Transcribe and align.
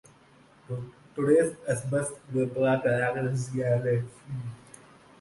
Today's 1.15 1.55
Asbest 1.69 2.13
is 2.33 2.49
a 2.57 2.59
large 2.59 2.83
industrial 3.17 3.79
center. 3.83 4.03